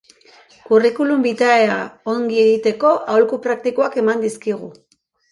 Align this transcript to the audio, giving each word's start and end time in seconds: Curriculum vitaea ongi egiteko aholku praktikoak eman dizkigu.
Curriculum 0.67 1.25
vitaea 1.25 1.75
ongi 2.13 2.39
egiteko 2.43 2.93
aholku 3.11 3.39
praktikoak 3.43 3.99
eman 4.03 4.25
dizkigu. 4.25 4.71